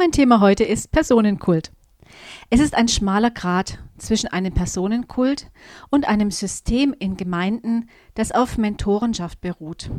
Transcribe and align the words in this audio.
Mein 0.00 0.12
Thema 0.12 0.38
heute 0.38 0.62
ist 0.62 0.92
Personenkult. 0.92 1.72
Es 2.50 2.60
ist 2.60 2.76
ein 2.76 2.86
schmaler 2.86 3.32
Grat 3.32 3.80
zwischen 3.96 4.28
einem 4.28 4.54
Personenkult 4.54 5.50
und 5.90 6.06
einem 6.06 6.30
System 6.30 6.94
in 6.96 7.16
Gemeinden, 7.16 7.88
das 8.14 8.30
auf 8.30 8.58
Mentorenschaft 8.58 9.40
beruht. 9.40 9.90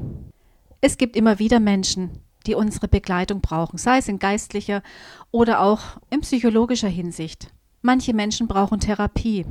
Es 0.79 0.95
gibt 0.95 1.17
immer 1.17 1.37
wieder 1.37 1.59
Menschen, 1.59 2.11
die 2.47 2.55
unsere 2.55 2.87
Begleitung 2.87 3.41
brauchen, 3.41 3.77
sei 3.77 3.97
es 3.97 4.07
in 4.07 4.19
geistlicher 4.19 4.83
oder 5.31 5.59
auch 5.59 5.81
in 6.09 6.21
psychologischer 6.21 6.87
Hinsicht. 6.87 7.51
Manche 7.81 8.13
Menschen 8.13 8.47
brauchen 8.47 8.79
Therapie. 8.79 9.45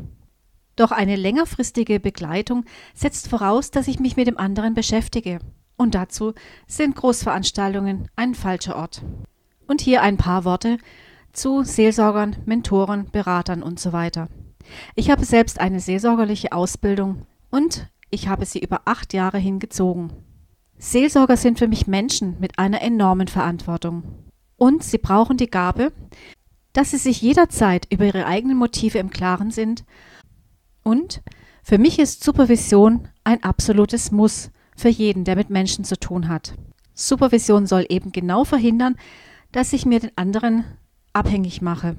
Doch 0.77 0.93
eine 0.93 1.17
längerfristige 1.17 2.01
Begleitung 2.01 2.65
setzt 2.95 3.29
voraus, 3.29 3.71
dass 3.71 3.87
ich 3.87 4.01
mich 4.01 4.17
mit 4.17 4.27
dem 4.27 4.39
anderen 4.39 4.73
beschäftige. 4.73 5.41
Und 5.77 5.95
dazu 5.95 6.33
sind 6.67 6.97
Großveranstaltungen 6.97 8.09
ein 8.17 8.35
falscher 8.35 8.77
Ort. 8.77 9.03
Und 9.69 9.81
hier 9.81 10.03
ein 10.03 10.17
paar 10.17 10.45
Worte 10.45 10.79
zu 11.33 11.63
Seelsorgern, 11.63 12.37
Mentoren, 12.47 13.11
Beratern 13.13 13.63
und 13.63 13.79
so 13.79 13.93
weiter. 13.93 14.29
Ich 14.97 15.11
habe 15.11 15.25
selbst 15.25 15.61
eine 15.61 15.79
seelsorgerliche 15.79 16.53
Ausbildung 16.53 17.27
und 17.51 17.89
ich 18.11 18.29
habe 18.29 18.45
sie 18.47 18.59
über 18.59 18.83
acht 18.87 19.13
Jahre 19.13 19.39
hingezogen. 19.39 20.13
Seelsorger 20.79 21.37
sind 21.37 21.59
für 21.59 21.69
mich 21.69 21.87
Menschen 21.87 22.37
mit 22.41 22.59
einer 22.59 22.83
enormen 22.83 23.29
Verantwortung. 23.29 24.03
Und 24.57 24.83
sie 24.83 24.99
brauchen 24.99 25.37
die 25.37 25.51
Gabe, 25.51 25.93
dass 26.73 26.91
sie 26.93 26.97
sich 26.97 27.21
jederzeit 27.21 27.87
über 27.93 28.07
ihre 28.07 28.27
eigenen 28.27 28.57
Motive 28.57 28.99
im 28.99 29.11
Klaren 29.11 29.51
sind. 29.51 29.85
Und 30.83 31.23
für 31.63 31.79
mich 31.79 31.99
ist 31.99 32.25
Supervision 32.25 33.09
ein 33.25 33.43
absolutes 33.43 34.11
Muss 34.11 34.51
für 34.77 34.89
jeden, 34.89 35.25
der 35.25 35.37
mit 35.37 35.51
Menschen 35.51 35.85
zu 35.85 35.99
tun 35.99 36.29
hat. 36.29 36.55
Supervision 36.95 37.67
soll 37.67 37.85
eben 37.89 38.13
genau 38.13 38.45
verhindern, 38.45 38.97
dass 39.53 39.73
ich 39.73 39.87
mir 39.87 40.01
den 40.01 40.17
anderen 40.17 40.65
abhängig 41.13 41.63
mache. 41.63 41.97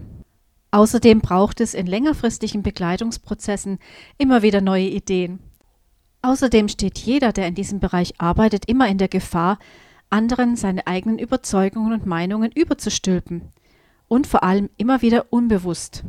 Außerdem 0.71 1.21
braucht 1.21 1.61
es 1.61 1.73
in 1.73 1.87
längerfristigen 1.87 2.61
Begleitungsprozessen 2.61 3.79
immer 4.17 4.43
wieder 4.43 4.61
neue 4.61 4.87
Ideen. 4.87 5.39
Außerdem 6.21 6.67
steht 6.67 6.99
jeder, 6.99 7.31
der 7.31 7.47
in 7.47 7.55
diesem 7.55 7.79
Bereich 7.79 8.19
arbeitet, 8.19 8.65
immer 8.67 8.87
in 8.87 8.97
der 8.97 9.07
Gefahr, 9.07 9.57
anderen 10.09 10.55
seine 10.55 10.85
eigenen 10.85 11.17
Überzeugungen 11.17 11.93
und 11.93 12.05
Meinungen 12.05 12.51
überzustülpen 12.51 13.51
und 14.07 14.27
vor 14.27 14.43
allem 14.43 14.69
immer 14.77 15.01
wieder 15.01 15.27
unbewusst. 15.31 16.03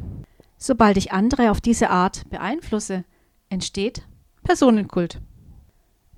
Sobald 0.58 0.96
ich 0.96 1.12
andere 1.12 1.50
auf 1.50 1.60
diese 1.60 1.90
Art 1.90 2.28
beeinflusse, 2.28 3.04
entsteht 3.48 4.02
Personenkult. 4.42 5.20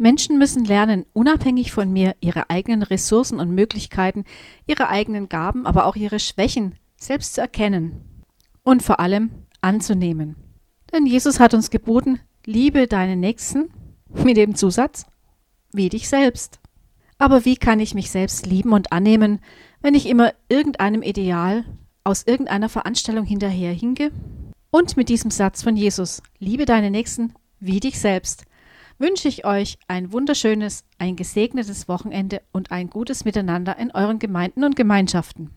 Menschen 0.03 0.37
müssen 0.37 0.65
lernen, 0.65 1.07
unabhängig 1.13 1.71
von 1.71 1.93
mir 1.93 2.17
ihre 2.21 2.51
eigenen 2.51 2.83
Ressourcen 2.83 3.39
und 3.39 3.55
Möglichkeiten, 3.55 4.25
ihre 4.67 4.89
eigenen 4.89 5.29
Gaben, 5.29 5.65
aber 5.65 5.87
auch 5.87 5.95
ihre 5.95 6.19
Schwächen 6.19 6.75
selbst 6.97 7.35
zu 7.35 7.41
erkennen 7.41 8.25
und 8.65 8.83
vor 8.83 8.99
allem 8.99 9.31
anzunehmen. 9.61 10.35
Denn 10.93 11.07
Jesus 11.07 11.39
hat 11.39 11.55
uns 11.55 11.71
geboten, 11.71 12.19
liebe 12.45 12.89
deinen 12.89 13.21
Nächsten 13.21 13.71
mit 14.13 14.37
dem 14.37 14.57
Zusatz, 14.57 15.07
wie 15.73 15.89
dich 15.89 16.09
selbst. 16.09 16.59
Aber 17.17 17.45
wie 17.45 17.57
kann 17.57 17.79
ich 17.79 17.95
mich 17.95 18.11
selbst 18.11 18.45
lieben 18.45 18.73
und 18.73 18.91
annehmen, 18.91 19.39
wenn 19.83 19.95
ich 19.95 20.09
immer 20.09 20.33
irgendeinem 20.49 21.03
Ideal 21.03 21.65
aus 22.03 22.25
irgendeiner 22.27 22.69
Veranstaltung 22.69 23.25
hinterher 23.25 23.73
hinge? 23.73 24.11
Und 24.73 24.97
mit 24.97 25.09
diesem 25.09 25.31
Satz 25.31 25.63
von 25.63 25.77
Jesus, 25.77 26.25
liebe 26.41 26.65
deine 26.65 26.91
Nächsten 26.91 27.35
wie 27.61 27.79
dich 27.79 28.01
selbst, 28.01 28.47
wünsche 29.03 29.27
ich 29.27 29.45
euch 29.45 29.79
ein 29.89 30.13
wunderschönes, 30.13 30.85
ein 30.97 31.17
gesegnetes 31.17 31.89
Wochenende 31.89 32.41
und 32.53 32.71
ein 32.71 32.89
gutes 32.89 33.25
Miteinander 33.25 33.77
in 33.77 33.91
euren 33.91 34.21
Gemeinden 34.21 34.63
und 34.63 34.77
Gemeinschaften. 34.77 35.51